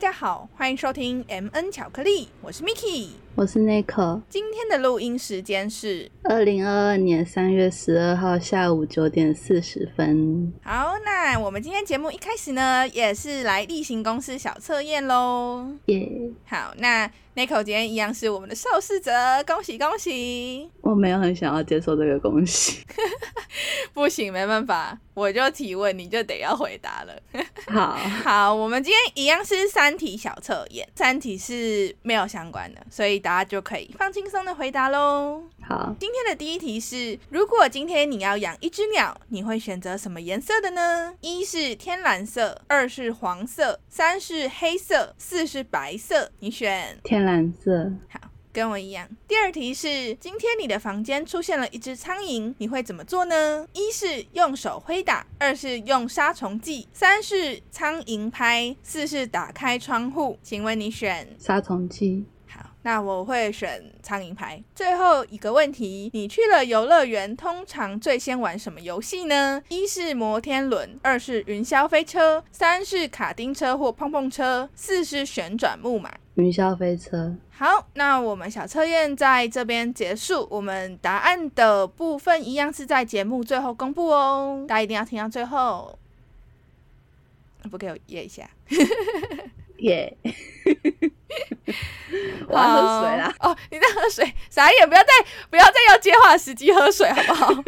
[0.00, 4.20] 家好，欢迎收听 M N 巧克力，我是 Miki，我是 Nico。
[4.28, 10.52] 今天的录音时间是二零二二年三月十二号下午九点四十分。
[10.62, 15.66] 好，那我们今天节目一开始呢，也是来例行公司小测验喽。
[15.86, 16.06] 耶！
[16.44, 19.10] 好，那 Nico 今天一样是我们的受试者，
[19.46, 20.68] 恭喜恭喜！
[20.82, 22.84] 我没有很想要接受这个恭喜，
[23.94, 27.14] 不行，没办法，我就提问，你就得要回答了。
[27.68, 35.42] 好 好，我们今天一样是三题小测验，三题是没有相关的，所以大家就可以放轻松的回答喽。
[35.60, 41.14] 好，今天的第一题是：如果今天你要养一只鸟，你会选择什么颜色的呢？
[41.20, 46.30] 一是天蓝色，二是黄色，三是黑色，四是白色。
[46.40, 47.92] 你选天蓝色。
[48.08, 48.29] 好。
[48.52, 49.08] 跟我一样。
[49.28, 53.66] 第二题是：今天你的房间出现了一只苍蝇，你会怎么做呢？
[53.72, 60.38] 一是用手挥打，二是用杀虫剂，三是苍蝇拍，四是打开窗户。
[60.42, 62.24] 请问你选杀虫剂？
[62.48, 64.60] 好，那我会选苍蝇拍。
[64.74, 69.62] 最后一个问题：你去了游乐园，通常最先玩什么游戏呢？
[69.68, 76.12] 一是摩天轮，二是云霄飞车，三是卡丁车或碰碰车，四是旋转木马。
[76.40, 77.34] 云霄飞车。
[77.50, 80.48] 好，那我们小测验在这边结束。
[80.50, 85.98] 我们答案的部分一样是在节目最后公布哦，大家一定要听到最后。
[87.70, 88.48] 不给我耶一下，
[89.80, 90.16] 耶！
[92.48, 93.34] 我要喝水啦！
[93.40, 94.34] 哦，你在喝水？
[94.48, 94.88] 傻眼！
[94.88, 95.08] 不要再
[95.50, 97.52] 不要再要接话时机喝水好不好？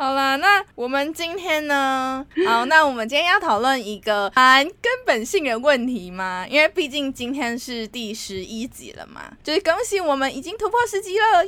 [0.00, 2.24] 好了，那我们今天呢？
[2.48, 11.44] 好，那我们今天要讨论一个蛮根本性的问题嘛，因为毕竟今天是第十一集了嘛，就是恭喜我们已经突破十集了，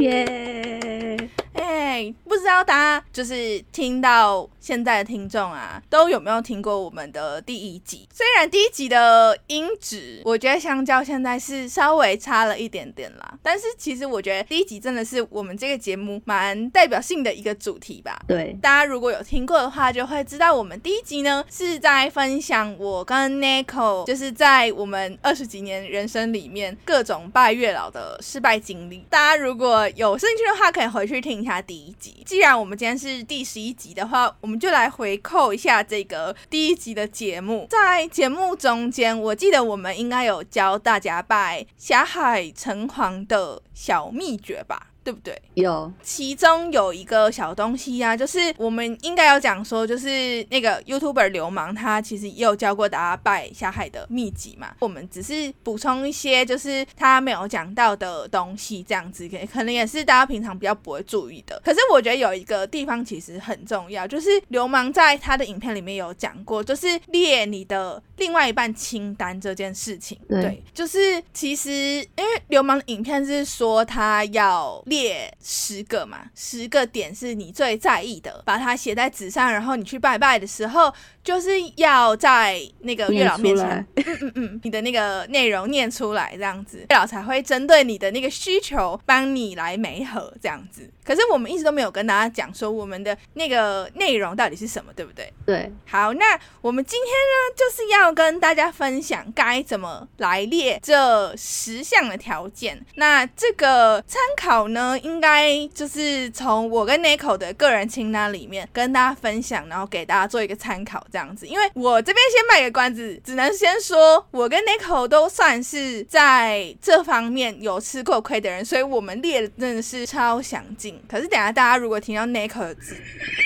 [0.00, 1.28] 耶耶！
[1.52, 8.08] 哎，不知道大家就是听到现在的听众啊，都有没有听过我们的第一集？
[8.14, 18.18] 虽然第一集的音质，我觉得相较现在是稍微差了一点点啦，但是其实我觉得第一集真的是我们这个节目蛮代表性的一个主题吧。
[18.26, 29.04] 对，大家如果有听过的话，就会知道我们第一集呢是在分享我跟 Nico 就是在我们二十几年人生里面各种拜月老的失败经历。
[29.10, 32.22] 大家如果有兴趣的话，可以回去听一下第一集。
[32.24, 37.66] 既然我们今天是第十一集的话，我们就来回扣一下这个第一集的节目。
[37.68, 44.91] 在节目中间，我记得我们应该有教大家拜霞海城隍的小秘诀吧。
[45.04, 45.40] 对不对？
[45.54, 54.74] 有，其中有一个小东西呀，就是我们应该要讲说，就是那个 YouTuber 流氓，他其实也有教过大家拜下海的秘籍嘛。
[54.78, 61.60] 我们只是补充一些，就是他没有讲到的东西，这样子，可可能也是大家平常比较不会注意的。
[61.64, 70.16] 可是我觉得有一个地方其实很重要，就是流氓在他的影片里面有讲过，就是列你的另外一半清单这件事情。
[70.28, 71.70] 对，就是其实
[72.16, 74.80] 因为流氓的影片是说他要。
[74.86, 80.92] 列十个嘛，十个点是你最在意的，把它写在纸上，然后你去拜拜的时候，
[81.24, 90.88] 就是要在那个月老面前，嗯嗯嗯，你的那个内容念出来，这样子月老才会针对你的那个需求帮你来媒合这样子。
[91.04, 95.32] 可是我们一直都没有跟大家讲说我们的那个内容到底是什么，对不对？
[95.44, 95.72] 对。
[95.84, 102.80] 好，那我们今天呢，就是要跟大家分享该怎么来列这十项的条件。
[102.94, 111.46] 那这个参考呢，应该就是从我跟 Nico 的个人清单里面跟大家分享，然后给大家做一个参考，这样子。
[111.46, 121.00] 因为我这边先卖个关子，只能先说我跟 Nico 都算是在这方面有吃过亏的人，所以我们列的真的是超详尽。
[121.06, 122.76] 可是等下大家如果听到 Nico 的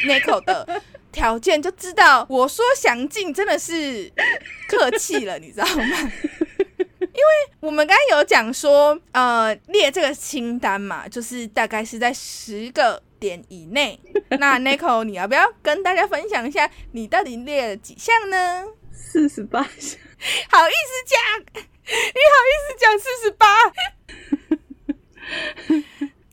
[0.06, 4.12] Nico 的条件，就知道我说详尽真的是
[4.68, 6.12] 客气了，你知道吗？
[7.00, 14.00] 因为我们刚刚有讲说，呃，列这个清单嘛，就是大概是在十个点以内。
[14.38, 18.64] 那 Nico，你要不要跟大家分享一下，你到底列了几项呢？
[18.92, 19.98] 四十八项，
[20.50, 21.18] 好意思讲？
[21.84, 23.46] 你好意思讲四十八？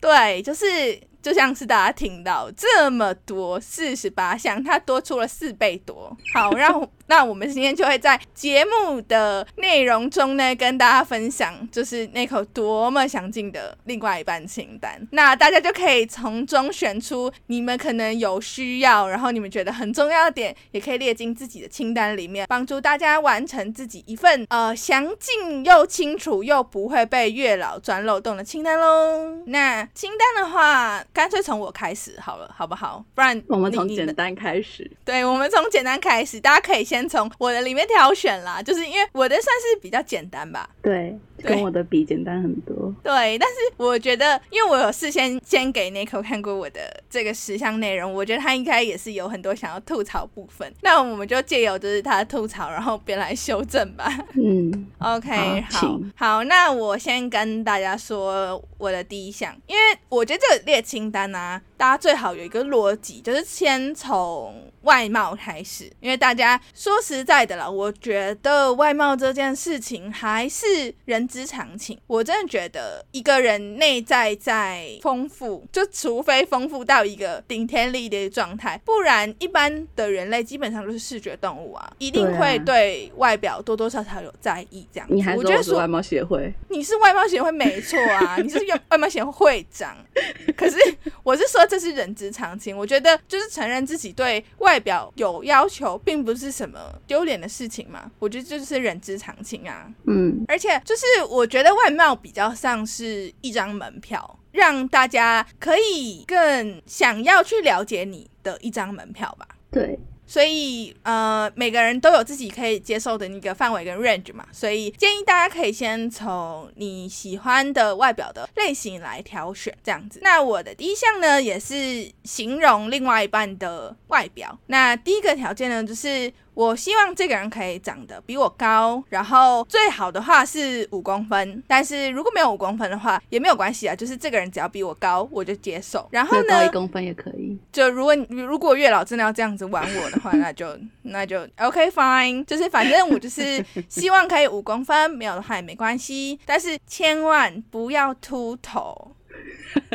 [0.00, 1.00] 对，就是。
[1.24, 6.14] 就像是大家听到这么多四十八项，它多出了四倍多。
[6.34, 15.00] 好，让 那我们今天就会在节目的内容中呢，跟大家分享，就是那口多么详尽的另外一半清单。
[15.12, 29.42] 那大家就可以从中选出你们可能有需要，然后你们觉得很重要的点，也可以列进自己的清单里面，帮助大家完成自己一份呃详尽又清楚又不会被月老钻漏洞的清单喽。
[29.46, 31.02] 那清单的话。
[31.14, 33.02] 干脆从我开始好了，好不好？
[33.14, 34.90] 不然我们从简单开始。
[35.04, 40.68] 对，我们从简单开始，大家可以先从我的里面挑选啦，就是因为我的算是比较简单吧。
[40.82, 42.92] 对，对跟我的比简单很多。
[43.04, 50.74] 对，但是我觉得，因为我有事先先给 Nico 看过我的这个十项内容，我觉得他应该也是有很多想要吐槽部分。
[50.82, 54.12] 那我们就借由就是他的吐槽，然后边来修正吧。
[54.34, 71.98] 嗯， OK，好请好，那我先跟大家说我的第一项，因为我觉得这个列清单啊，大家最好有一个逻辑，就是先从外貌开始，因为大家说实在的啦，我觉得外貌这件事情还是人之常情。
[72.06, 85.14] 我真的觉得一个人内在在丰富，就除非丰富到一个顶天立地的状态，不然一般的人类基本上都是视觉动物啊，一定会对外表多多少少有在意这样子。
[85.14, 86.50] 你我觉得说外貌协会？
[86.70, 89.94] 你是外貌协会没错啊，你是外外貌协会会长。
[90.56, 90.78] 可是
[91.22, 98.08] 我是说这是人之常情，我觉得就是承认自己对外表有要求，并不是什么丢脸的事情嘛。
[98.20, 99.92] 我觉得这就是人之常情啊。
[100.06, 109.48] 嗯，而且就是我觉得外貌比较像是一张门票，让大家可以更想要去了解你的一张门票吧。
[109.72, 109.98] 对，
[110.34, 120.18] 所以呃，每个人都有自己可以接受的那个范围跟 range 嘛，所以建议大家可以先从你喜欢的外表的类型来挑选，这样子。
[120.24, 124.58] 那我的第一项呢，也是形容另外一半的外表。
[124.66, 136.08] 那第一个条件呢，就是我希望这个人可以长得比我高，然后最好的话是五公分，但是如果没有五公分的话也没有关系啊，就是这个人只要比我高，我就接受。
[136.10, 137.58] 然后呢那高一，公分也可以。
[137.72, 149.12] 就如果如果月老真的要这样子玩我的话，那就那就 OK fine，就是反正我就是希望可以五公分，没有的话也没关系，但是千万不要秃头，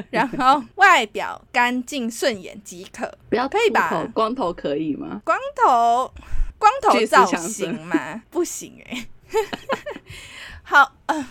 [0.09, 5.21] 然后外表干净顺眼即可， 不要可以吧光头可以吗？
[5.23, 6.11] 光头
[6.59, 8.21] 光头造型吗？
[8.29, 9.07] 不行哎、
[10.61, 11.25] 好，呃，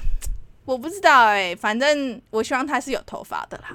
[0.64, 3.68] 我不知道哎、反正我希望他是有头发的啦。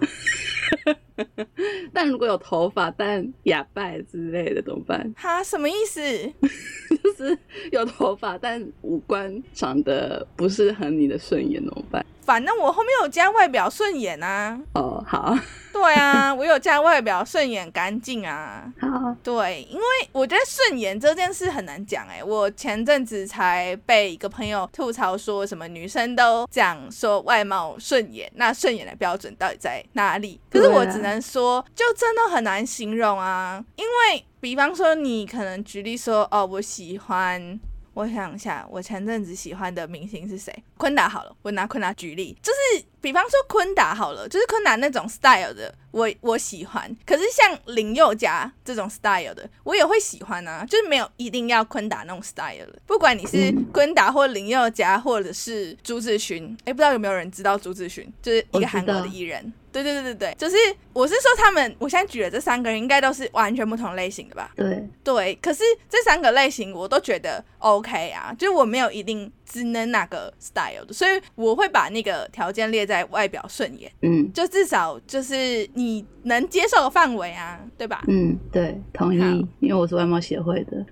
[1.94, 5.14] 但如果有头发但哑拜之类的怎么办？
[5.18, 6.02] 哈，什么意思？
[7.04, 7.38] 就是
[7.72, 12.06] 有头发但五官长得不是很你的顺眼怎么办？
[12.24, 15.38] 反正我后面有加外表顺眼啊，哦，好，
[15.74, 18.72] 对啊， 我有加外表顺眼干净啊。
[18.80, 19.84] 好，对，因为
[20.14, 30.40] 我觉得顺眼这件事很难讲哎、我前阵子才被一个朋友吐槽说什么女生都讲说外貌顺眼，那顺眼的标准到底在哪里？
[30.50, 37.60] 可是我只能说，就真的很难形容啊，因为比方说你可能举例说，哦，我喜欢。
[37.96, 40.52] 我想一下，我前阵子喜欢的明星是谁？
[40.84, 46.94] 昆达好了，我拿昆达举例，就是比方说昆达好了，就是昆达那种 style 的，我我喜欢。
[47.06, 52.78] 可是像林宥嘉这种 style 的，我也会喜欢啊，就是没有一定要昆达那种 style 的。
[52.86, 59.54] 不管你是嗯昆达或林宥嘉，或者是朱志勋，哎，不知道有没有人知道朱志勋，就是一个韩国的艺人。
[59.72, 60.56] 对对对对对，就是
[60.94, 64.52] 我是说他们，我现在举的这三个人应该都是完全不同类型的吧？
[64.56, 78.04] 对，对，可是这三个类型我都觉得 OK 啊，就是我没有一定只能哪个 style 的，所以我会把那个条件列在外表顺眼，嗯就至少就是你能接受的范围啊，对吧？
[78.08, 79.20] 嗯，对，同意，
[79.60, 80.84] 因为我是外貌协会的。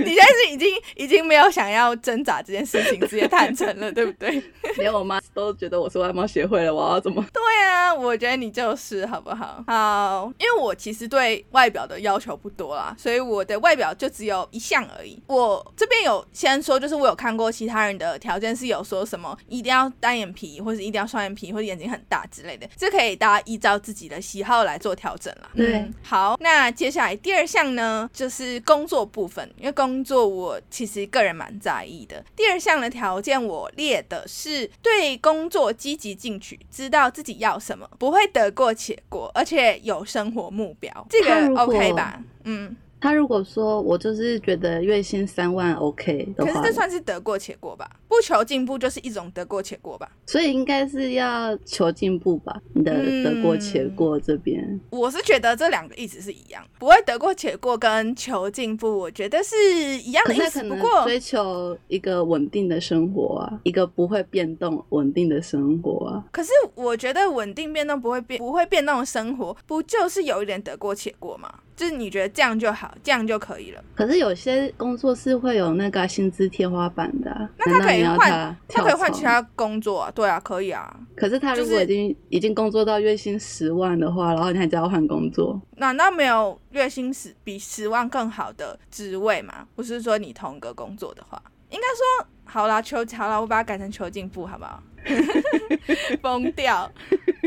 [0.00, 4.42] 你现在是已经已经没有想要挣扎这件事情，直接坦诚了，对不对？
[4.76, 7.24] 连我妈都觉得我是外貌协会了，我要怎么？
[7.32, 9.64] 对啊，我觉得你就是好不好？
[9.66, 15.22] 好，因为我其实对外表的要求不多啦，所以我的外表就只有一项而已。
[15.28, 25.50] 我这边有先说，就是我有看过其他人的条件是有说什么一定要单眼皮，或者一定要双眼皮，或者眼睛很大之类的，这可以大家依照自己的喜好来做调整啦。
[25.54, 32.24] 对嗯好，那接下来第二项呢，就是工作部分，因为工作我其实个人蛮在意的。
[32.36, 42.22] 第二项的条件我列的是对工作积极进取，知道自己要什么，不会得过且过，而且有生活目标，这个 OK 吧？
[42.44, 47.88] 嗯，他如果说我就是觉得月薪三万 OK 的话可是这，算是得过且过吧？
[48.08, 50.10] 不求进步就是一种得过且过吧？
[50.26, 52.60] 所以应该是要求进步吧？
[52.74, 59.54] 你的嗯得过且过这边，我是觉得这两个意思是一样，不会得过且过跟求进步，我觉得是
[59.98, 60.62] 一样的意思。
[60.64, 66.24] 不过追求一个稳定的生活啊，一个不会变动、稳定的生活啊。
[66.32, 71.52] 可是我觉得稳定变动不会变不会变动的生活，不就是有一点得过且过吗？
[71.76, 73.80] 就是你觉得这样就好，这样就可以了。
[73.94, 80.94] 可是有些工作是会有那个薪资天花板的、啊，那他可以以换他他可以换其他工作啊，对啊，可以啊。
[81.16, 89.66] 可是他如果已经、已经工作到月薪十万的话，然后你还叫他换工作，难道没有月薪十比十万更好的职位吗？
[89.74, 94.82] 不是说你同一个工作的话，应该说好啦，求好啦，我把它改成求进步，好不好？
[96.22, 96.90] 疯掉！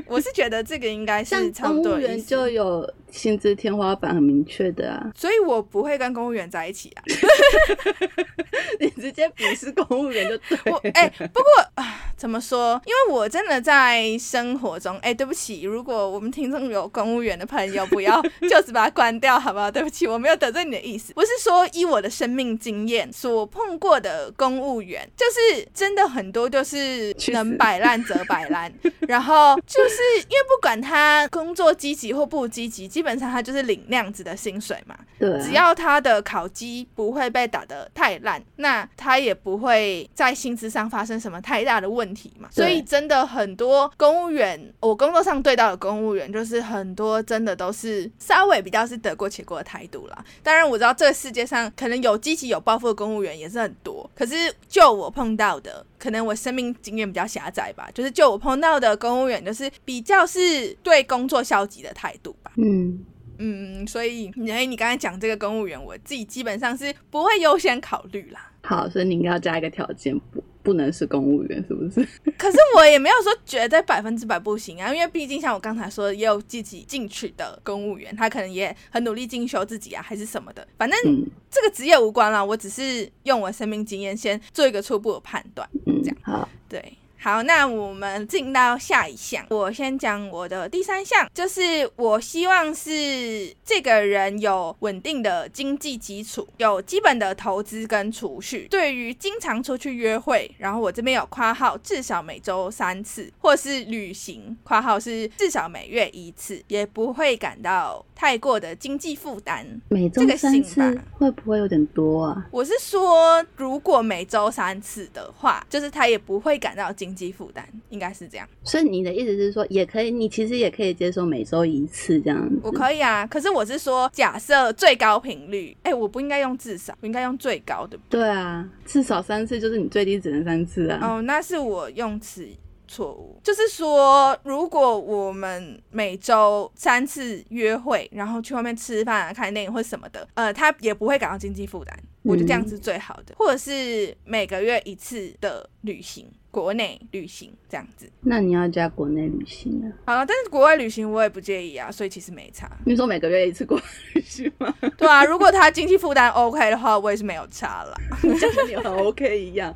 [0.07, 7.03] 我是觉得这个应该是差不公务多的意思员就有薪资天花板很明确的啊，所以我不会跟公务员在一起啊。
[8.79, 12.81] 你直接鄙视公务员就对我哎、不过啊，怎么说？
[12.85, 19.69] 因为我真的在生活中，哎、对不起，如果我们听众有公务员的朋友，不要就此把它关掉，好不好？
[19.71, 34.95] 对不起，我没有得罪你的意思，不是说依我的生命经验所碰过的公务员，就是真的很多就是能摆烂则摆烂，然后就是因为不管他工作积极或不积极，基本上他就是领那样子的薪水嘛。
[35.17, 42.47] 对啊，只要他的考绩不会被打得太烂，那他也不会在薪资上发生什么太大的问题嘛。
[42.51, 50.25] 所以真的很多公务员，我工作上对到的公务员，就是很多真的都是稍微比较是得过且过的态度啦。
[50.43, 54.35] 当然我知道这个世界上可能有积极有抱负的公务员也是很多，可是
[54.69, 62.51] 就我碰到的，可能我生命经验比较狭窄吧，就是就我碰到的公务员，就是比较是对工作消极的态度吧。
[62.57, 63.05] 嗯，
[63.37, 68.51] 嗯，所以你哎，你刚才讲这个公务员，我自己基本上是不会优先考虑啦。
[68.63, 72.07] 好，所以你应该要加一个条件，不不能是公务员，是不是？
[72.37, 80.67] 可是我也没有说绝对百分之百不行啊，因为毕竟像我刚才说的，也有自己进取的公务员，他可能也很努力进修自己啊，还是什么的。
[80.77, 85.67] 反正嗯这个职业无关啦，我只是用我生命经验先做一个初步的判断。
[85.85, 89.45] 嗯这样，好，对，好，那我们进到下一项。
[89.51, 98.67] 我先讲我的第三项，就是我希望是这个人有稳定的经济基础，有基本的投资跟储蓄。
[98.71, 109.63] 对于经常出去约会，然后我这边有括号至少每周三次，或是旅行（括号是至少每月一次），也不会感到太过的经济负担。
[109.89, 112.47] 每周三次会不会有点多啊？
[112.49, 118.47] 我是说，如果每周三次的话，就是他也不会感到经济负担，应该是这样。
[118.63, 122.59] 所以你的意思是说，也可以，你其实也可以接受每周一次这样子。
[122.63, 127.97] 我可以啊，可是我是说，假设最高频率，哎、我不应该用至少，我应该用最高的。
[128.09, 130.99] 对啊，至少三次就是你最低只能三次啊。
[131.01, 132.47] 哦，那是我用词
[132.87, 143.33] 错误，就是说，如果我们每周三次约会，然后去外面吃饭啊、看电影或什么的，呃，他也不会感到经济负担，我觉得这样是最好的。
[143.37, 148.09] 或者是每个月一次的旅行，国内旅行这样子。
[148.21, 149.87] 那你要加国内旅行啊？
[150.05, 152.69] 好了，但是国外旅行我也不介意啊，所以其实没差。
[152.85, 154.73] 你说每个月一次国外旅行吗？
[154.97, 157.93] 对啊，如果他经济负担 OK 的话，我也是没有差啦。
[158.23, 159.73] 你讲的你很 OK 一样，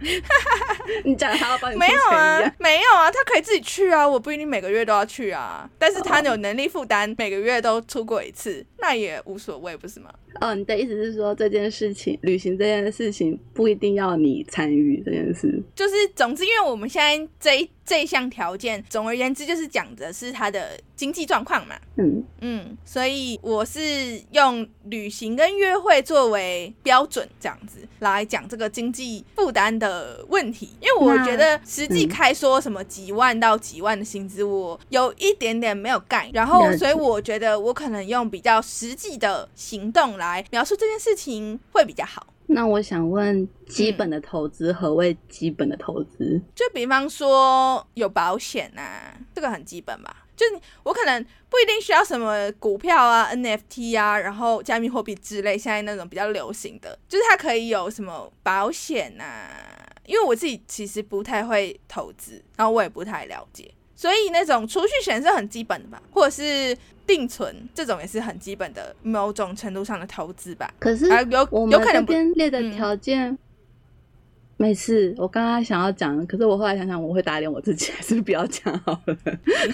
[1.04, 5.68] 你讲他要帮你没有啊样。，没有啊，他可以自己去啊，我不一定每个月都要去啊。
[5.80, 10.14] 但是他有能力负担每个月都出过一次，那也无所谓，不是吗？
[10.42, 15.64] 哦，你的意思是说这件事情，旅旅行这件事情不一定要你参与这件事。
[15.74, 21.76] 就是总之，因为我们现在这一这一项条件，总而言之就是讲的是他的经济状况嘛。
[21.98, 30.72] 嗯，嗯，所以我是用旅行跟约会作为标准，这样子来讲这个经济负担的问题。
[30.82, 36.34] 因为我觉得实际嗯开说什么几万到几万的薪资，我有一点点没有概念。
[36.34, 42.26] 然后所以我觉得我可能用比较实际的行动来描述这件事情会比较好。
[42.48, 46.42] 那我想问，基本的投资、何谓基本的投资？
[46.54, 50.24] 就比方说有保险啊，这个很基本吧。
[50.36, 59.50] 就你我可能不一定需要什么股票啊、NFT 啊，然后加密货币之类，现在那种比较流行的，就是它可以有什么保险啊。
[60.06, 70.74] 因为我自己其实不太会投资，然后我也不太了解，所以那种储蓄险是很基本的吧，或者是定存这种也是很基本的某种程度上的投资吧。
[70.80, 73.38] 可是啊，有有可能不列的嗯条件，
[74.58, 75.14] 没事。
[75.18, 79.18] 我刚刚想要讲，可是我后来想想，我会打脸我自己，还是不要讲好了。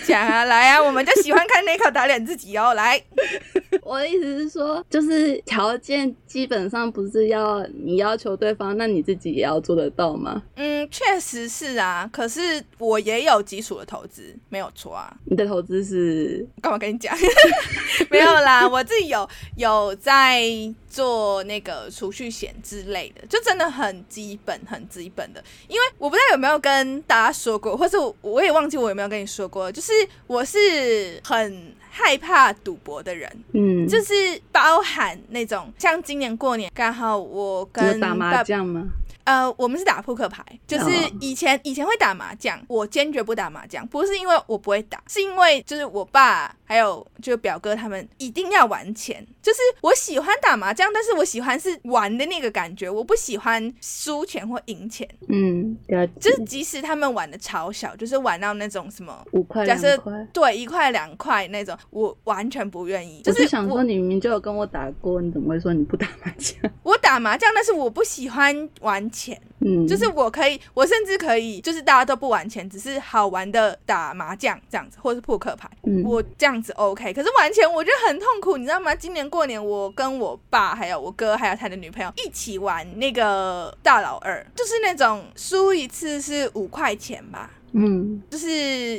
[0.06, 3.02] 讲啊，来啊，我们就喜欢看那口打脸自己哦，来。
[3.84, 10.42] 我的意思是说，就是条件基本上不是要你要求对方，那你自己也要做得到吗？
[10.56, 15.16] 嗯，确实是啊，可是我也有基础的投资，没有错啊。
[15.26, 17.16] 你的投资是干嘛跟你讲？
[18.10, 20.44] 没有啦，我自己有有在
[20.92, 25.42] 做那个储蓄险之类的，就真的很基本、很基本的。
[25.70, 29.94] 因为我不知道有没有跟大家说过，或是我我也忘记我有没有跟你说过，就是
[30.28, 34.14] 我是很害怕赌博的人，嗯，就是
[34.52, 38.88] 包含那种像今年过年刚好我跟打麻爸将吗？
[39.24, 55.78] 呃呃，我们是打扑克牌，就是哦以前以前会打麻将，我坚决不打麻将，不是因为我不会打，是因为就是我爸还有就表哥他们一定要玩钱，就是我喜欢打麻将，但是我喜欢是玩的那个感觉，我不喜欢输钱或赢钱，嗯。
[56.20, 59.26] 就是即使他们玩的超小，就是玩到那种什么。
[59.32, 59.98] 五块假设。
[60.34, 63.22] 对一块两块那种，我完全不愿意。
[63.22, 66.72] 就我是想说，你明明就有跟我打过，你怎么会说你不打麻将？
[66.84, 69.40] 我打麻将，但是我不喜欢玩钱。
[69.60, 77.14] 嗯，就是我可以，我甚至可以，就是大家都不玩钱，只是好玩的打麻将这样子，或者是扑克牌，嗯我这样子 OK。
[77.14, 78.96] 可是玩钱我觉得很痛苦，你知道吗？
[78.96, 87.52] 今年过年我跟我爸还有我哥还有他的女朋友一起玩那个大老二，就是那种输一次是五块钱吧。
[87.74, 88.48] 嗯，就是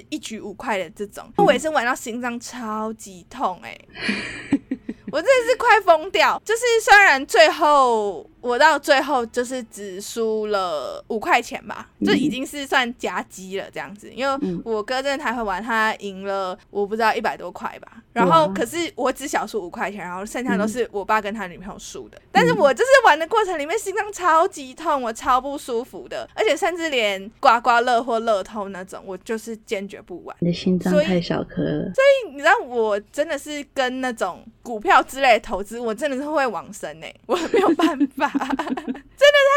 [0.09, 3.78] 一局五块的这种，我也是玩到心脏超级痛哎、
[5.12, 6.40] 我真的是快疯掉。
[6.42, 14.11] 就是虽然最后我到最后就是只输了五块钱吧，嗯就已经是算夹击了这样子。
[14.12, 18.02] 因为嗯我哥真的太会玩，他赢了我不知道一百多块吧。
[18.12, 22.20] 然后可是我只小输五块钱，然后剩下都嗯是我爸跟他女朋友输的。
[22.30, 30.37] 但是我就是玩的过程里面心脏超级痛，我超不舒服的，而且甚至连刮刮乐或乐透那种，我就是坚决不玩。
[30.40, 31.84] 你的心脏太小颗了。
[31.94, 38.31] 所以你知道我真的是跟那种股票之类的投资，我真的是会往生呢、我没有办法，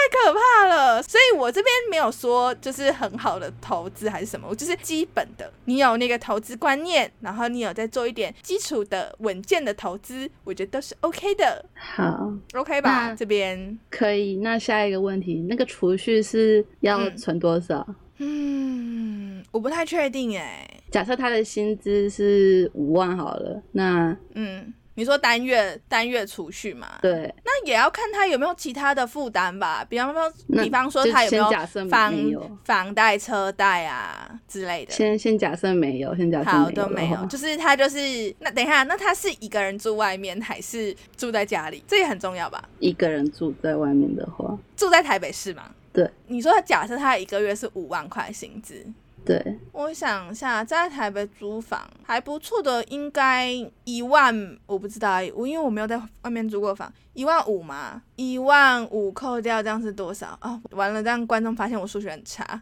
[0.05, 1.01] 太可怕了。
[1.01, 13.09] 所以我这边没有说就是很好的投资还是什么，我就是基本的，你有那个投资观念，然后你有在做一点基础的稳健的投资，我觉得都是 OK 的好，，OK 吧？
[13.09, 14.37] 那这边，可以。
[14.37, 17.85] 那下一个问题，那个储蓄是要嗯存多少？
[18.17, 24.73] 嗯，我不太确定哎、假设他的薪资是五万好了，那嗯。
[24.95, 26.99] 你说单月单月储蓄嘛？
[27.01, 30.31] 对，那也要看他有没有其他的负担吧，比方说，
[30.63, 31.49] 比方说他有没有
[31.89, 32.13] 房
[32.63, 34.91] 房贷、车贷啊之类的。
[34.91, 41.83] 先先假设没有，先假设好，都没有，就是他就是那等一下，那他是一个人住外面还是住在家里？
[41.87, 42.63] 这也很重要吧？
[42.79, 45.69] 一个人住在外面的话，住在台北市吗？
[45.91, 48.85] 对，你说他假设他一个月是五万块薪资，
[49.25, 53.49] 对，我想一下，在台北租房还不错的，应该
[53.83, 62.61] 一万，我不知道，我因为我没有在外面租过房，一万五嘛，一万五扣掉这样是多少啊、完了，这样观众发现我数学很差，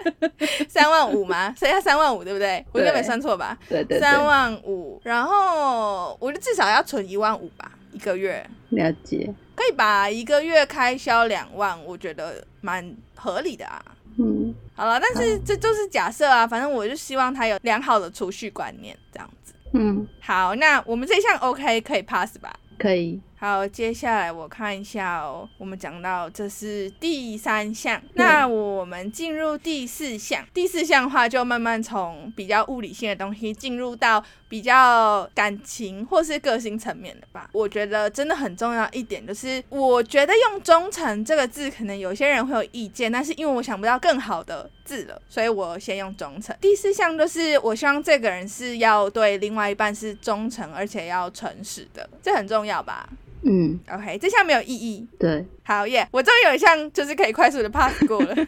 [0.68, 1.54] 三万五吗？
[1.58, 2.64] 剩下三万五对不对？
[2.72, 3.58] 我应该没算错吧？
[3.68, 9.32] 对对三对，万五，然后我就至少要存一万五吧，一个月了解。
[9.54, 10.08] 可以吧？
[10.08, 13.84] 一个月开销两万，我觉得蛮合理的啊。
[14.18, 19.54] 嗯，好了，但是这就是假设啊，反正我就希望他有良好的储蓄观念，这样子。
[19.72, 22.52] 嗯，好，那我们这项 OK 可以 pass 吧？
[22.78, 23.20] 可以。
[23.40, 30.44] 好，接下来我看一下哦，我们讲到这是第三项，那我们进入第四项。
[30.52, 37.48] 第四项的话，就慢慢从比较物理性的东西进入到比较感情或是个性层面的吧。
[37.52, 46.54] 我觉得真的很重要一点就是，我觉得用忠诚这个字，可能有些人会有意见，但是因为我想不到更好的字了，所以我先用忠诚。
[46.60, 53.08] 第四项就是，我希望这个人是要对另外一半是忠诚，而且要诚实的，这很重要吧？
[53.42, 55.06] 嗯，OK，这项没有意义。
[55.18, 58.34] 对，好耶我终于有一项就是可以快速的 pass 过了。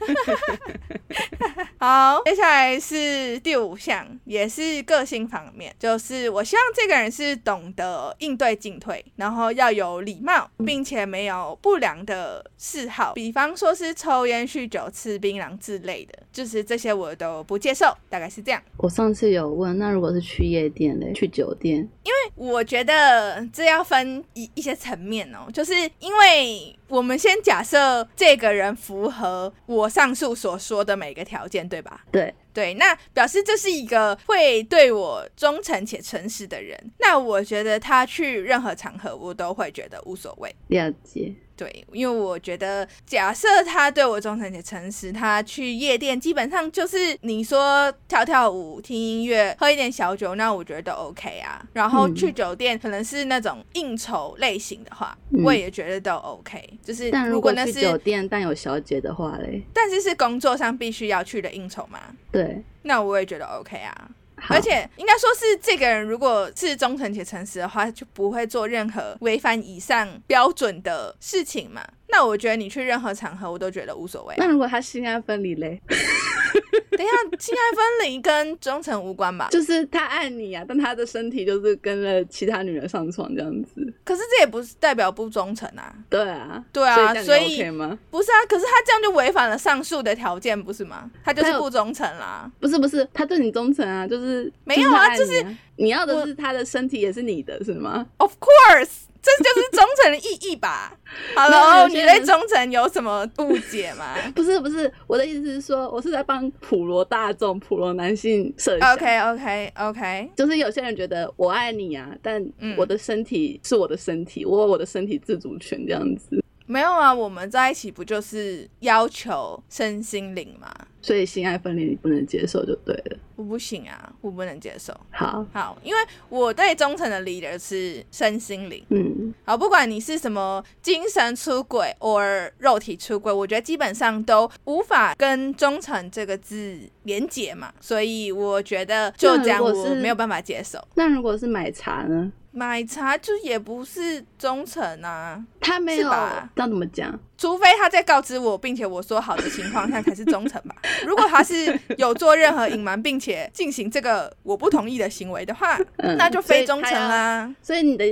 [1.79, 18.63] 好，接下来是第五项，也是个性方面，就是我希望这个人是懂得应对进退，然后要有礼貌，并且没有不良的嗜好，比方说是抽烟、酗酒、吃槟榔之类的，就是这些我都不接受，大概是这样。
[18.77, 32.05] 我上次有问，那如果是去夜店嘞，去酒店，因为我觉得这要分一一些层面哦，就是因为我们先假设这个人符合我上述所说的每个条件，对吧？
[32.11, 36.77] 对，对，那表示这是一个会对我忠诚且诚实的人。
[36.99, 40.53] 那我觉得他去任何场合，我都会觉得无所谓。
[40.69, 41.33] 了解。
[41.63, 51.65] 对，因为我觉得，假设他对我忠诚且诚实，他去夜店基本上就是你说跳跳舞、听音乐、喝一点小酒，那我觉得都 OK 啊。
[51.73, 56.69] 然后嗯去酒店可能是那种应酬类型的话，嗯我也觉得都 OK。
[56.83, 62.01] 就是但如果那是，去酒店但有小姐的话嘞，但是是工作上必须要去的应酬嘛，
[62.33, 64.11] 对，那我也觉得 OK 啊。
[64.43, 64.55] 好。
[64.55, 71.83] 而且应该说是这个人如果是忠诚且诚实的话，就不会做任何违反以上标准的事情嘛。
[72.09, 74.35] 那我觉得你去任何场合，我都觉得无所谓。
[74.35, 75.81] 啊、那如果他性爱分离嘞，
[76.97, 79.49] 等一下，性爱分离跟忠诚无关吧？
[79.51, 83.93] 就是他爱你啊，但他的身体就是跟了其他女人上床这样子。
[84.05, 85.95] 可是这也不是代表不忠诚啊。
[86.11, 87.63] 对啊，对啊，所以？
[88.11, 91.11] 不是啊，可是他这样就违反了上述的条件，不是吗？
[91.25, 92.51] 他就是不忠诚啦。
[92.61, 95.45] 不是不是，他对你忠诚啊，就是没有啊，就是
[95.77, 99.12] 你要的是他的身体也是你的，是吗？Of course。
[99.23, 100.93] 这就是忠诚的意义吧？
[101.37, 104.17] Hello，你对忠诚有什么误解吗？
[104.35, 108.93] 不是不是，我的意思是说，我是在帮普罗大众、普罗男性设想。
[108.93, 112.45] OK OK OK，就是有些人觉得我爱你啊，但
[112.77, 116.42] 我的身体是我的身体，我有我的身体自主权这样子。
[116.67, 120.73] 没有啊，我们在一起不就是要求身心灵吗？
[121.01, 123.19] 所以性爱分离你不能接受就对了。
[123.35, 124.95] 我不行啊，我不能接受。
[125.11, 128.85] 好，好，因为我对忠诚的理解是身心灵。
[128.91, 132.23] 嗯，好，不管你是什么精神出轨或
[132.59, 137.73] 肉体出轨，我觉得基本上都无法跟忠诚这个字连结嘛。
[137.81, 140.79] 所以我觉得就这样，我没有办法接受。
[140.95, 142.31] 那如果是买茶呢？
[142.53, 146.11] 买茶就也不是忠诚啊，他没有，
[146.55, 147.19] 那怎么讲？
[147.43, 150.77] 除非他在告知我，并且我说好的情况下才是忠诚吧。
[151.05, 157.53] 如果他是有做任何隐瞒，并且进行这个我不同意的行为的话，那就非忠诚啦。
[157.61, 158.07] 所以你的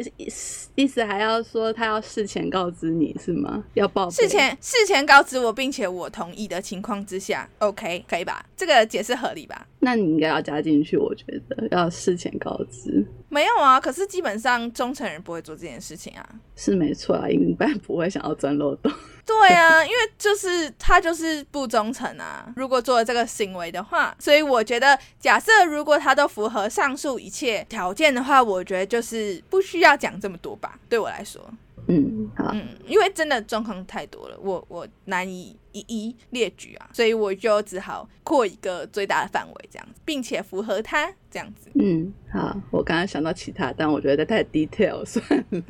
[0.75, 3.63] 意思还要说他要事前告知你是吗？
[3.75, 8.45] 要报事前事前告知我，并且我同意的情况之下，OK 可以吧？
[8.57, 9.65] 这个解释合理吧？
[9.79, 13.07] 那你应该要加进去，我觉得要事前告知。
[13.29, 16.29] 没有啊，可是基本上忠诚人不会做这件事情啊。
[16.57, 18.93] 是没错啊，一般不会想要钻漏洞。
[19.27, 22.47] 对啊，因为就是他就是不忠诚啊。
[22.57, 30.79] 如果做了这个行为的话，所以我觉得，假设如果他都符合上述一切条件的话，我觉得就是不需要讲这么多吧。
[30.89, 31.45] 对我来说。
[31.89, 41.71] 嗯，好，嗯，因为真的状况太多了，我我难以一一列举啊，所以我就只好扩一个最大的范围这样子，并且符合它这样子。
[41.75, 45.63] 嗯，好，我刚刚想到其他，但我觉得太 detail 算了。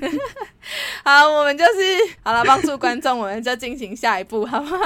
[1.04, 1.72] 好，我们就是
[2.22, 4.78] 好了，帮助观众，我们就进行下一步，好吗？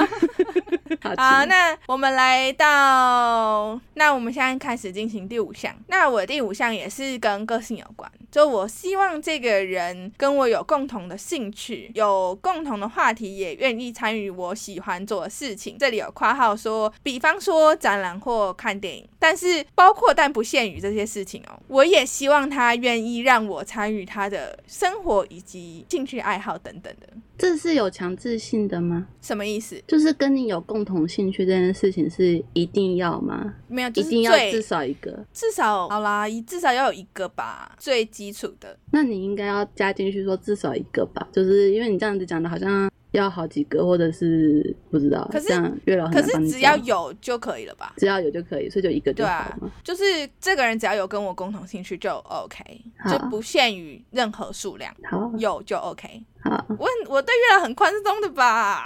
[1.17, 5.75] 好，那我们来到，那我们现在开始进行第五项。
[5.87, 15.75] 那我第五项也是跟个性有关，就我希望这个人跟我有共同的兴趣，有共同的话题，也愿意参与我喜欢做的事情。
[15.77, 21.59] 这里有括号说，比方说展览或看电影，但是包括但不限于这些事情哦。
[21.67, 27.07] 我也希望他愿意让我参与他的生活以及兴趣爱好等等的。
[27.37, 29.07] 这是有强制性的吗？
[29.21, 29.83] 什么意思？
[29.85, 33.53] 就是跟你有共同兴趣这件事情是一定要吗？
[33.67, 38.77] 没有，一定要至少一个，至少好啦，至少要有一个吧，最基础的。
[38.91, 42.89] 那你应该要加进去说至少一个吧，就是因为你这样子讲的好像。
[43.15, 45.47] 要好几个，或者是不知道，可是
[45.85, 47.93] 月老可是只要有就可以了吧？
[47.97, 50.03] 只要有就可以，所以就一个就好就是
[50.39, 52.63] 这个人只要有跟我共同兴趣就 OK，
[53.09, 54.93] 就不限于任何数量，
[55.37, 56.23] 有就 OK。
[56.43, 58.85] 好，我我对月老很宽松的吧。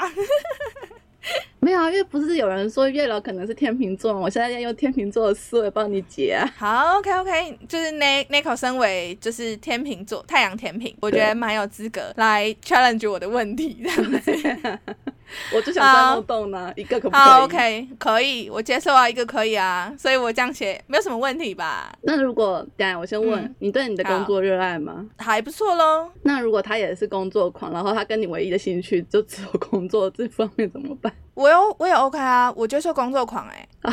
[1.69, 4.19] 没有啊，因为不是有人说月老可能是天秤座吗？
[4.19, 6.51] 我现在要用天秤座的思维帮你解啊。
[6.57, 14.79] 好，OK OK，就是 N Nico 身为就是天秤座太阳天秤，我觉得蛮有资格来 challenge 我的问题这样子。
[15.53, 17.21] 我就想钻漏洞呢，一个可不可以？
[17.21, 21.91] 好，OK，可以，我接受啊，一个可以啊，所以我这样写没有什么问题吧？
[22.01, 25.05] 那如果等下我先问你，对你的工作热爱吗？
[25.17, 26.09] 还不错喽。
[26.23, 31.11] 那如果他也是工作狂，然后他跟你唯一的兴趣就只有工作这方面怎么办？
[31.33, 33.67] 我有，我也 OK 啊，我接受工作狂哎，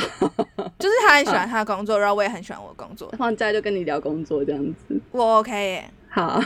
[0.79, 5.91] 就是他很喜欢他的工作，然后我也很喜欢我的工作， 放假就跟你聊工作这样子，我 OK 耶。
[6.09, 6.41] 好。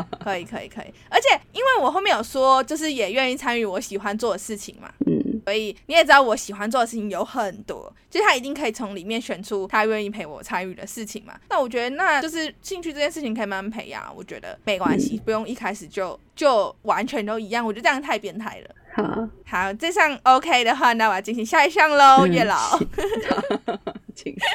[0.22, 11.38] 可以可以可以，而且因为我后面有说，就是也愿意参与我喜欢做的事情嘛，嗯，所以你也知道我喜欢做的事情有很多，就是他一定可以从里面选出他愿意陪我参与的事情嘛。
[11.48, 18.74] 那我觉得那就是兴趣这件事情可以慢慢培养，我觉得没关系，不用一开始就就完全都一样，我觉得这样太变态了。
[18.94, 22.56] 好，好，这项 OK 的话，那我要进行下一项喽，月老。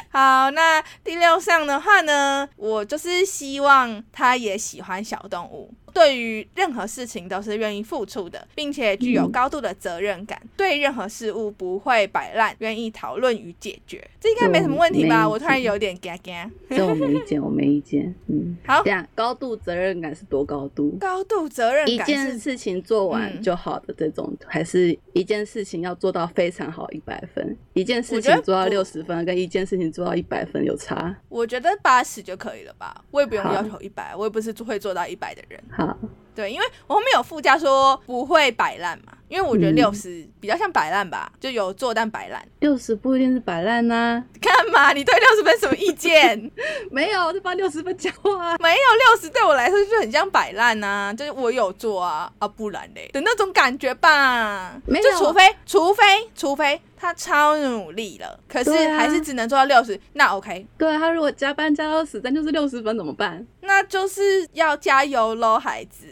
[0.10, 5.74] 好，那第六项的话呢，我就是希望他也喜欢小动物。
[5.94, 15.30] 对于任何事情都是愿意付出的，并且具有高度的责任感，对任何事物不会摆烂，愿意讨论与解决，这应该没什么问题吧？
[15.30, 16.50] 我突然有点嘎嘎。
[16.70, 18.14] 这我没意见，我没意见。
[18.28, 20.98] 嗯， 好，这样高度责任感是多高度？
[21.00, 27.56] 高度责任感，一件事情做完就好的这种，还是一件事情要做到非常好一百分？
[27.74, 31.16] 一件事情做到六十分，跟一件事情做到一百分有差？
[31.30, 33.04] 我觉得八十就可以了吧？
[33.12, 35.64] 我也不用要求一百，我也不是会做到一百的人。
[35.72, 35.88] 好。
[35.88, 35.98] 好，
[36.36, 42.46] 对，因为我后面有附加说不会摆烂嘛，因为我觉得嗯六十比较像摆烂吧，就有做但摆烂。
[42.60, 44.94] 六十不一定是摆烂呐，干嘛？
[44.94, 46.50] 你对六十分什么意见？
[46.92, 48.58] 没有，我是帮六十分讲话啊。
[48.60, 54.80] 没有六十对我来说就很像摆烂呐，就是我有做啊啊，不然嘞的那种感觉吧。
[54.86, 56.04] 没有就除非除非
[56.36, 63.46] 除非他超努力了，可是还是只能做到六十，那 OK，对啊，他如果加班加到死，但就是六十分怎么办？
[63.62, 66.08] 那就是要加油喽，孩子。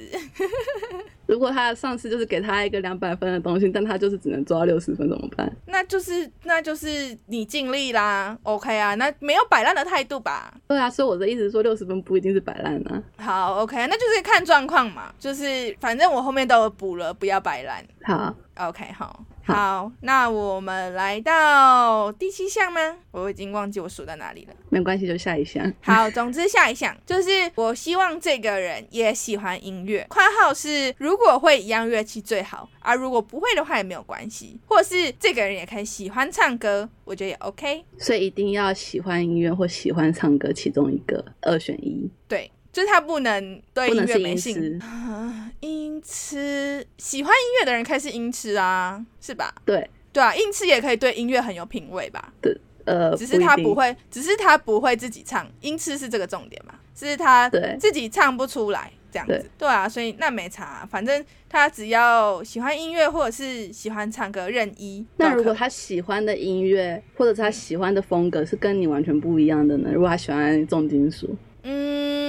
[1.27, 5.51] 如果他的上司就是给他一个两百分的东西，但他就是只能做到六十分怎么办？
[5.67, 10.53] 那就是那就是你尽力啦，OK 啊，那没有摆烂的态度吧。
[10.67, 13.01] 对啊，所以我的意思是说，六十分不一定是摆烂啊。
[13.17, 17.83] 好，OK，那就是看状况嘛，就是反正我后面都有补了，不要摆烂。
[18.03, 22.97] 好，OK，好，好好，那我们来到第七项吗？
[23.12, 24.53] 我已经忘记我数到哪里了。
[24.69, 25.71] 没关系，就下一项。
[25.81, 30.05] 好，总之下一项就是我希望这个人也喜欢音乐。
[30.10, 37.86] 括号是如果会一样乐器最好，而、如果不会的话也没有关系，或是这个人也可以喜欢唱歌，我觉得也 OK。
[37.99, 44.85] 所以一定要喜欢音乐或喜欢唱歌其中一个，二选一，对，就是他不能对音乐没兴 音痴。
[44.85, 49.55] 啊，音痴喜欢音乐的人可以是音痴啊，是吧？
[49.63, 52.33] 对，对啊，音痴也可以对音乐很有品味吧？
[52.41, 56.73] 对呃，只是他不会，只是他不会自己唱，音痴是这个重点嘛？
[56.93, 59.45] 是他对自己唱不出来这样子对。
[59.59, 65.33] 对啊，所以那没差，反正他只要喜欢音乐或者是喜欢唱歌，任一都可以。
[65.33, 69.89] 那如果他喜欢的音乐或者是他喜欢的风格是跟你完全不一样的呢？
[69.93, 71.33] 如果他喜欢重金属，
[71.63, 72.24] 嗯，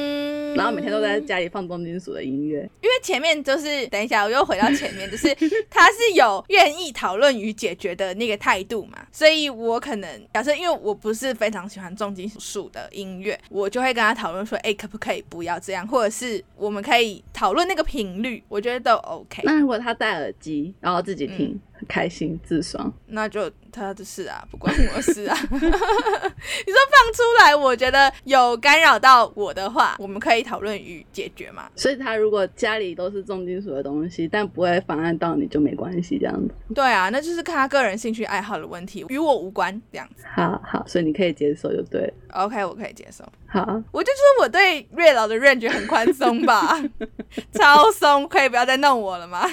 [0.57, 5.35] 然后每天都在家里放重金属的音乐，因为前面就是等一下，我又回到前面，就是
[5.71, 19.43] 他是有愿意讨论与解决的那个态度嘛，所以我可能假设，因为我不是非常喜欢重金属的音乐，我就会跟他讨论说，哎、可不可以不要这样，或者是我们可以讨论那个频率，我觉得都 OK。
[19.45, 21.59] 那如果他戴耳机，然后自己听，
[21.89, 25.37] 开心自爽，那就他的事啊，不关我事啊。
[25.51, 31.69] 你说放出来，我觉得有干扰到我的话，我们可以讨论与解决嘛。
[31.75, 36.55] 所以他如果家里都是重金属的东西，但不会妨碍到你就没关系，这样子。
[36.75, 40.25] 对啊，那就是看他个人兴趣爱好的问题，与我无关，这样子。
[40.35, 42.13] 好好，所以你可以接受就对了。
[42.33, 43.25] OK，我可以接受。
[43.49, 43.63] 好，
[43.93, 46.83] 我就说我对月老的 range 很宽松吧，
[47.53, 49.49] 超松，可以不要再弄我了吗？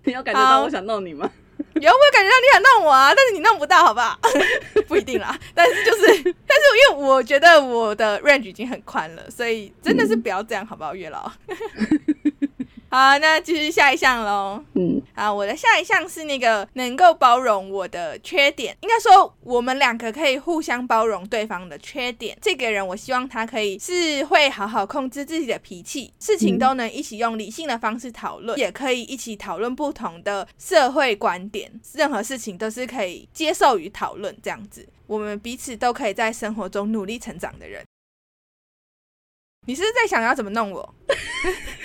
[0.04, 1.30] 你有感觉到我想弄你吗？
[1.74, 4.18] 有，我有感觉到你想弄我啊，但是你弄不到，好不好？
[4.88, 6.06] 不一定啦，但是就是，
[6.46, 11.30] 但是因为我觉得我的 range 已经很宽了，所以真的是不要这样，好不好，月老？
[12.92, 14.64] 好，那继续下一项喽。
[14.74, 22.36] 嗯，啊，我的下一项是那个能够包容我的缺点，应该说我们两个可以互相包容对方的缺点。
[22.42, 34.84] 这个人，我希望他可以是会好好控制自己的脾气，事情都能一起用理性的方式讨论，也可以一起讨论不同的社会观点，任何事情都是可以接受与讨论这样子。
[35.06, 37.84] 我们彼此都可以在生活中努力成长的人。
[39.66, 40.94] 你是是在想要怎么弄我？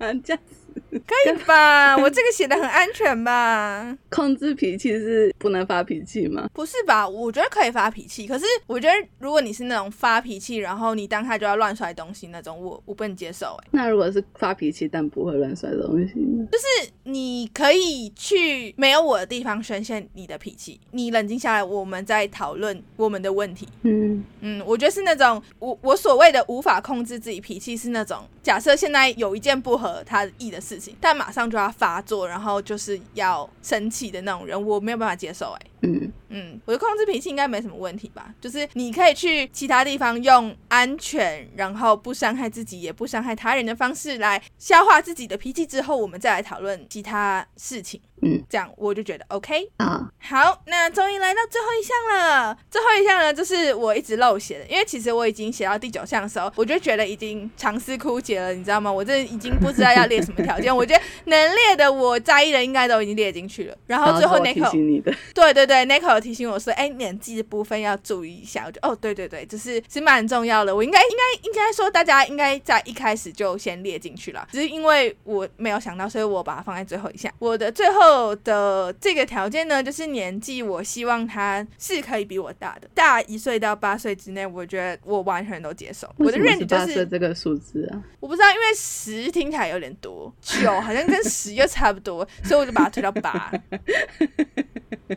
[0.00, 0.42] 反正这样
[0.90, 1.96] 可以吧？
[2.00, 3.96] 我这个写的很安全吧？
[4.10, 6.48] 控制脾气是不能发脾气吗？
[6.52, 7.08] 不是吧？
[7.08, 13.68] 我觉得可以发脾气，可是我觉得如果你是那种发脾气，然后你当下就要乱摔东西那种，我我不能接受、欸。
[13.70, 16.46] 那如果是发脾气但不会乱摔东西呢？
[16.50, 23.68] 就是你可以去没有我的地方宣泄你的脾气，你冷静下来，我们再讨论我们的问题。
[23.82, 35.69] 嗯，嗯，我觉得是那种我我所谓的无法控制自己脾气，是那种假设现在有一件不合他意的事但马上就要发作，然后就是要生气的那种人，我没有办法接受、欸。
[35.82, 38.34] 哎，嗯，嗯，我的控制脾气应该没什么问题吧？
[38.40, 48.00] 就是你可以去其他地方用安全，然后不伤害自己也不伤害他人的方式来消化自己的脾气，之后我们再来讨论其他事情。
[48.22, 49.66] 嗯，这样我就觉得 OK。
[49.78, 52.54] 好，好，那终于来到最后一项了。
[52.70, 58.92] 最后一项呢，就是我一直漏写的，因为其实我已经写到第九项的时候，我就觉得已经长思枯竭了，你知道吗？
[58.92, 60.74] 我这已经不知道要列什么条件。
[60.74, 63.76] 我觉得能列的，我在意的应该都已经列进去了。
[63.86, 68.64] 然后最后我 n i 提 c o 醒你的， 对对对 n i c o 有提醒我说，哎，年纪的部分要注意一下。
[68.66, 70.74] 我就哦，对对对，就是是蛮重要的。
[70.74, 77.32] 我应该应该应该说，大家应该在一开始就先列进去了，只是因为我没有想到，所以我把它放在最后一项。
[77.38, 86.12] 我的最后的这个条件呢，就是年纪，我希望他是可以比我大的，大一岁到八岁之内，我觉得我完全都接受。
[86.18, 88.02] 我的为什么 range 是八岁就是这个数字啊？
[88.18, 93.52] 我不知道，因为十听起来有点多，九好像跟十又差不多，所以我就把它推到八。
[94.90, 95.16] 可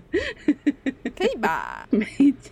[1.18, 1.88] 可以吧？
[1.90, 2.06] 没，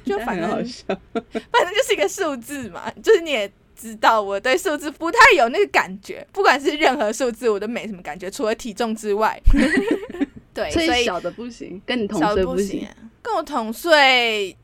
[0.04, 9.42] 就反正好笑， 反正就是一个数字嘛，就是你也知道我对数字不太有那个感觉，不管是任何数字我都没什么感觉，除了体重之外。
[10.54, 12.86] 对，所以小的不行，跟你同岁不行，
[13.22, 14.56] 跟我同岁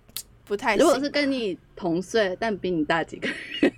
[0.43, 0.75] 不太。
[0.75, 3.29] 如果是跟你同岁但比你大几个
[3.61, 3.73] 月，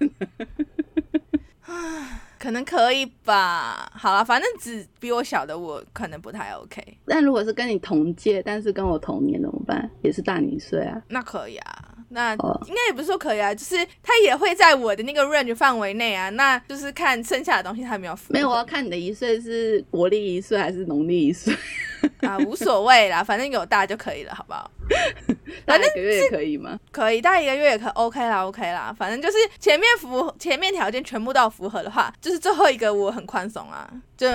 [2.40, 3.92] 可能可以吧。
[3.94, 6.82] 好了，反正只比我小的我可能不太 OK。
[7.06, 9.90] 但如果是跟你同届但是跟我同年怎么办？
[10.02, 11.00] 也是大你一岁啊？
[11.10, 11.86] 那可以啊。
[12.12, 16.30] 那应该也不是说可以啊，就是他也会在我的那个 range 范围内啊。
[16.30, 18.18] 那就是看剩下的东西他没有。
[18.30, 21.54] 没有，我要看你的一岁是国历一岁还是农历一岁。
[22.22, 24.72] 啊，无所谓啦，反正有大就可以了，好不好？
[25.66, 26.80] 大一个月也可以吗？
[26.92, 28.94] 可以，大一个月也可 OK 啦，OK 啦。
[28.98, 34.28] 反正就是前面符前面条件全部都符合的话，就是最后一个我很宽松啊，就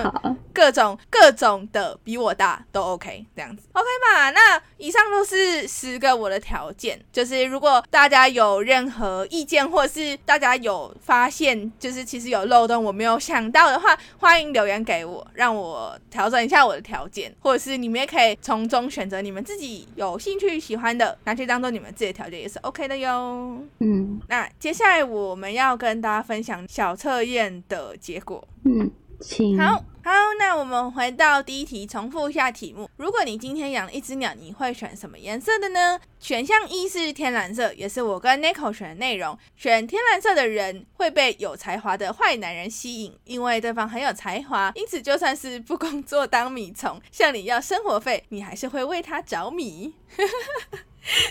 [0.51, 4.31] 各种各种的比我大都 OK 这样子，OK 嘛？
[4.31, 21.15] 那以上都是十个我的条件，就是如果大家有任何意见，或者是大家有发现，就是其实有漏洞我没有想到的话，欢迎留言给我，让我调整一下我的条件，或者是你们也可以从中选择你们自己有兴趣喜欢的。
[21.25, 23.61] 拿去当做你们自己的条件也是 OK 的哟。
[23.79, 28.43] 嗯，那接下来我们要跟大家分享小测验的结果。
[28.63, 28.89] 嗯，
[29.19, 29.94] 请好。
[30.05, 32.87] 好，那我们回到第一题，重复一下题目。
[32.95, 35.99] 如果你今天养了一只鸟，你会选什么颜色的呢？
[36.19, 39.35] 选项一是天蓝色，也是我跟 Nico 选的内容。
[39.55, 49.91] 选天蓝色的人会被有才华的坏男人吸引，因为对方很有才华，因此就算是不工作当米虫，向你要生活费，你还是会为他着迷。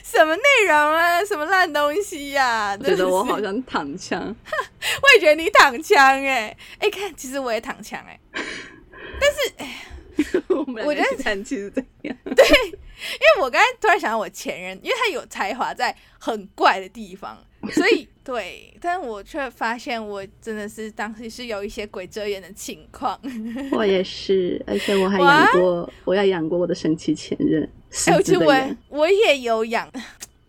[0.02, 1.24] 什么内容啊？
[1.24, 2.76] 什么烂东西呀？
[2.76, 8.18] 觉得我好像躺枪， 我也觉得你躺枪哎哎，看，其实我也躺枪哎，
[9.20, 9.84] 但是哎，
[10.84, 12.16] 我觉得惨其实怎样？
[12.24, 17.38] 对，因为我刚才突然想到我前任，因为他有才华在很怪的地方，
[17.72, 23.18] 所以 对，但我却发现我真的是当时是有一些鬼遮眼的情况。
[23.72, 27.62] 我也是，而且我还养过，我要养过我的神奇前任。
[28.06, 29.90] 哎，其实我我也有养，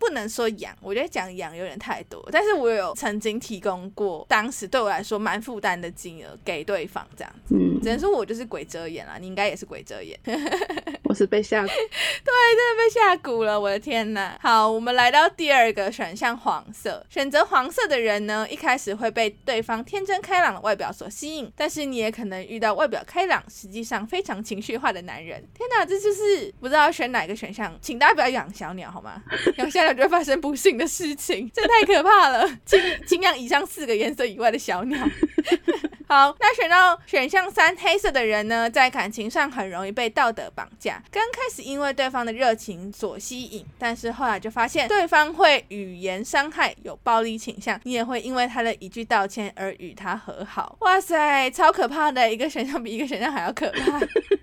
[0.06, 2.26] 不能说养，我觉得讲养有点太多。
[2.30, 7.56] 但是我有曾经提供过，当时对我来说蛮负担的金额给对方，这样子。
[7.56, 10.18] 嗯，只能说我就是鬼遮眼啦，你应该也是鬼遮眼。
[11.16, 14.38] 是被吓， 对，真的被吓蛊了，我的天哪！
[14.42, 17.04] 好，我们来到第二个选项，黄色。
[17.08, 25.42] 选择黄色的人呢，一开始会被对方天真开朗的外表所吸引，但是你也可能遇到外表开朗，实际上非常情绪化的男人。
[25.54, 29.22] 天哪，这就是不知道选哪个选项，请大家不要养小鸟好吗？
[29.56, 32.46] 养小鸟就会发生不幸的事情，这太可怕了。
[32.66, 34.98] 请请养以上四个颜色以外的小鸟。
[36.08, 41.02] 好，那选到选项三黑色的人呢，在感情上很容易被道德绑架。
[41.10, 50.76] 刚开始因为对方的热情所吸引，但是后来就发现对方会语言伤害，有暴力倾向，你也会因为他的一句道歉而与他和好。
[50.80, 54.00] 哇塞，超可怕的一个选项比一个选项还要可怕。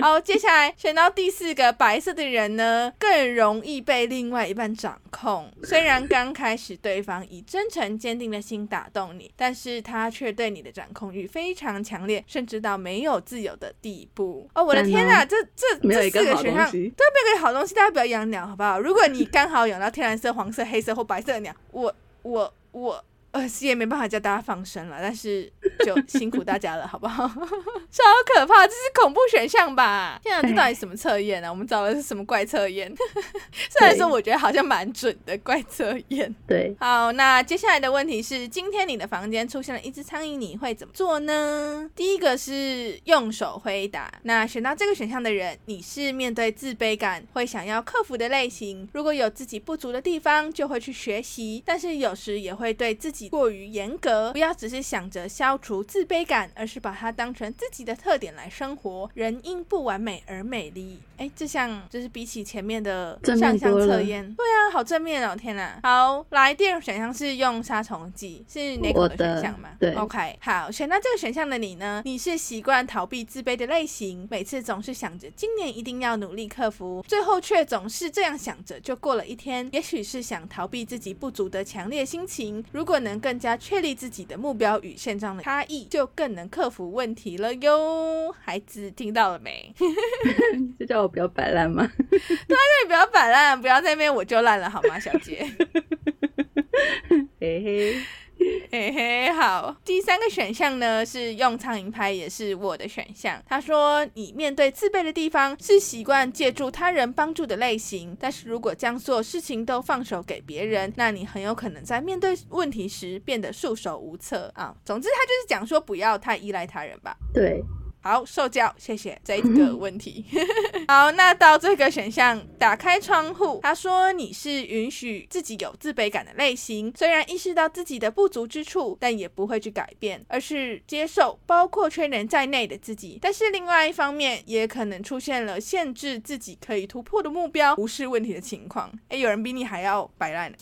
[0.00, 5.50] 好，接下来选到第四个白色的人呢，更容易被另外一半掌控。
[5.64, 14.48] 虽然刚开始对方以真诚坚定的心打动你，但是他却对你的掌控欲非常强烈，甚至到没有自由的地步。
[14.54, 18.80] 哦，我的天啊，这这这四个选项都没有个好东西，大家不要养鸟好不好？
[18.80, 23.04] 如果你刚好养到天蓝色、黄色、黑色或白色的鸟，我我我。
[23.32, 25.50] 呃，是也没办法叫大家放生了，但是
[25.84, 27.26] 就辛苦大家了，好不好？
[27.90, 30.20] 超可怕，这是恐怖选项吧？
[30.22, 31.48] 天啊，这到底什么测验呢？
[31.50, 32.94] 我们找的是什么怪测验？
[33.70, 36.34] 虽然说我觉得好像蛮准的怪测验。
[36.46, 41.90] 对，好，那接下来的问题是，今天你的房间出现了一只苍蝇，你会怎么做呢？
[41.96, 44.12] 第一个是用手回答。
[44.24, 48.86] 那选到这个选项的人，你是面对自卑感会想要克服的类型。
[48.92, 53.21] 如果有自己不足的地方，就会去学习，但是有时也会对自己。
[53.28, 59.10] 过于严格，不要只是想着消除自卑感，而是把它当成自己的特点来生活。
[59.14, 61.00] 人因不完美而美丽。
[61.18, 65.36] 哎，这项就是比起前面的上项测验，对啊，好正面哦！
[65.36, 69.68] 天哪，好，来第二个选项是用杀虫剂，是哪个选项嘛？
[69.78, 72.02] 对，OK，好，选到这个选项的你呢？
[72.04, 79.68] 你是习惯逃避自卑的类型，每次总是想着今年一定要努力克服，最后却总是这样想着就过了一天。
[79.72, 88.34] 也许是想逃避自己不足的强烈心情，如果能更加确立自己的目标与现状的差异，就更能克服问题了哟。
[88.40, 89.74] 孩子听到了没？
[90.78, 91.90] 就叫我不要摆烂吗？
[92.08, 95.44] 对啊，你不要摆烂，不要在那边我就烂了好吗，小姐？
[97.40, 97.96] 嘿嘿。
[98.70, 99.76] 嘿嘿，好。
[99.84, 103.42] 第三个选项呢是用苍蝇拍，也是我的选项。
[103.46, 114.74] 他说，你面对自卑的地方是习惯借助他人帮助的类型，但是如果将所有事情都放手给别人，那你很有可能在面对问题时变得束手无策啊。
[114.84, 117.16] 总之，他就是讲说不要太依赖他人吧。
[117.32, 117.62] 对。
[118.02, 120.24] 好，受教，谢谢这个问题。
[120.88, 123.60] 好，那到这个选项，打开窗户。
[123.62, 133.20] 他说你是允许自己有自卑感的类型，虽然意识到自己的不足之处，但也不会去改变，而是接受包括缺人在内的自己。
[133.22, 138.92] 但是另外一方面，也可能出现了限制自己可以突破的目标，无视问题的情况。
[139.10, 140.52] 哎，有人比你还要摆烂。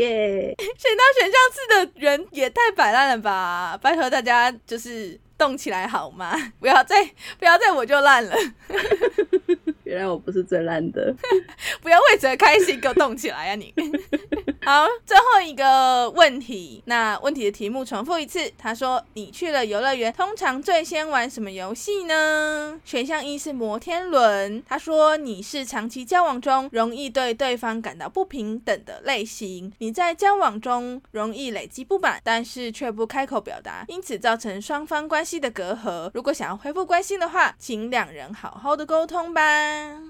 [0.00, 0.54] 耶！
[0.58, 3.78] 选到选项四的人也太摆烂了吧！
[3.82, 6.34] 拜托大家就是动起来好吗？
[6.60, 7.04] 不要再
[7.38, 8.34] 不要再我就烂了。
[9.90, 11.12] 原来我不是最烂的，
[11.82, 13.74] 不要为此开心，给我动起来啊你！
[14.62, 18.52] 好，最后一个问题，那问题的题目重复一次。
[18.56, 24.62] 他说：“你去了游乐园，通常最先玩什么游戏呢？”选项一是摩天轮。
[24.68, 36.10] 他说：“你是长期交往中容易对对方感到不平等的类型，你在交往中容易累积不满，但是却不开口表达，因此造成双方关系的隔阂。
[36.14, 39.40] 如果想要恢复关系的话，请两人好好的沟通吧。”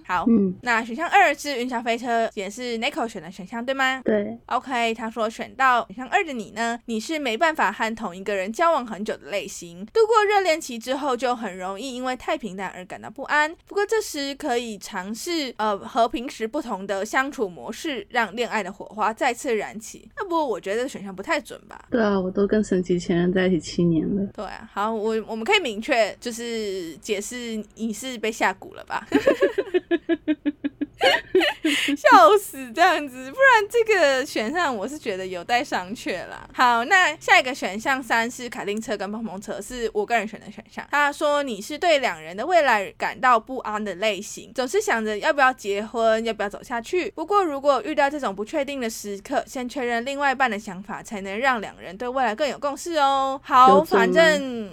[0.07, 4.03] 好，嗯，那选项二是云霄飞车，也是 Nico 选的选项，对吗？
[4.05, 4.37] 对。
[4.47, 13.55] OK，他说选到选项二的你呢，你是没办法和同一个人交往很久的类型，度过热恋期之后就很容易因为太平淡而感到不安。
[13.69, 20.11] 不过这时可以尝试呃和平时不同的相处模式，让恋爱的火花再次燃起。
[20.17, 21.85] 那不过我觉得选项不太准吧？
[21.89, 24.27] 对啊，我都跟神奇前任在一起七年了。
[24.35, 29.07] 对啊，好，我我们可以明确就是解释你是被下蛊了吧？
[31.97, 36.47] 笑死，这样子，不然这个选项我是觉得有待商榷啦。
[36.53, 40.87] 好，那下一个选项三是卡丁车跟碰碰车，是我个人选的选项。
[40.91, 47.11] 他说你是对两人的未来感到不安的类型，总是想着要不要结婚，要不要走下去。
[47.13, 53.41] 不过如果遇到这种不确定的时刻，先确认另外一半的想法，才能让两人对未来更有共识哦。
[53.43, 54.71] 好，反正。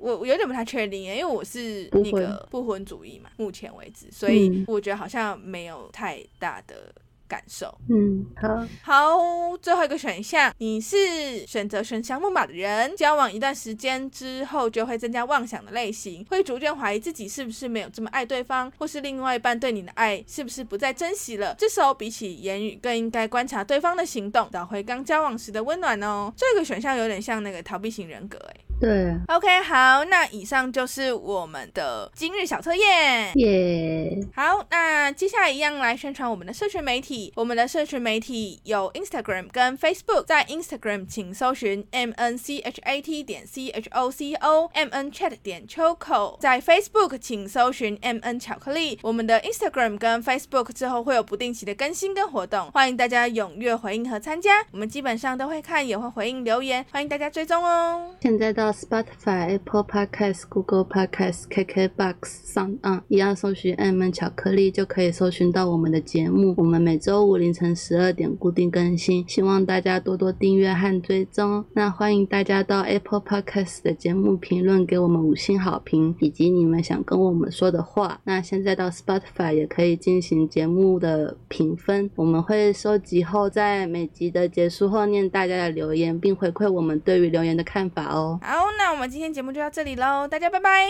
[0.00, 6.92] 我我有点不太确定，因为我是那个不婚主义嘛，目前为止，所以我觉得好像没有太大的
[7.28, 7.72] 感受。
[7.88, 21.54] 嗯，好，好，最后一个选项，你是选择选项木马的人，交往一段时间之后就会增加妄想的类型，会逐渐怀疑自己是不是没有这么爱对方，或是另外一半对你的爱是不是不再珍惜了。
[21.58, 26.32] 这时候比起言语，更应该观察对方的行动，找回刚交往时的温暖哦。
[26.36, 28.56] 这个选项有点像那个逃避型人格，哎。
[28.80, 34.18] 对，OK，好，那以上就是我们的今日小测验，耶。
[34.34, 37.30] 好，那接下来一样来宣传我们的社群媒体。
[37.36, 44.10] 我们的社群媒体有 Instagram 跟 Facebook，在 Instagram 请搜寻 M N C H A T 点 C H O
[44.10, 48.98] C O M N Chat 点 Choco，在 Facebook 请搜寻 M N 巧克力。
[49.02, 54.64] 我们的 Instagram 跟 Facebook 之后会有不定期的更新跟活动，欢迎大家踊跃回应和参加。
[54.70, 58.14] 我们基本上都会看，也会回应留言，欢迎大家追踪哦。
[58.22, 58.69] 现在到。
[58.72, 62.14] Spotify、Apple Podcast、Google Podcast、KKBox
[62.52, 66.54] 上，嗯，一样搜寻 M 巧克力就可以搜寻到我们的节目。
[66.56, 71.64] 我们每周五凌晨十二点固定更新，希望大家多多订阅和追踪。
[71.74, 78.20] 那欢迎大家到 Apple Podcast 的节目评论给我们五星好评，以及你们想跟我们说的话。
[78.24, 88.38] 那现在到 Spotify 也可以进行节目的评分，我们会收集后在每集的结束后念大家的留言，并回馈我们对于留言的看法哦。
[88.42, 88.70] 好好。
[88.76, 90.86] 那我们今天节目就到这里喽，大家拜拜，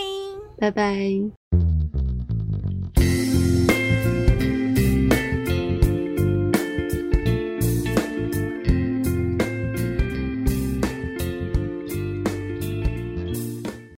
[0.58, 1.79] 拜拜。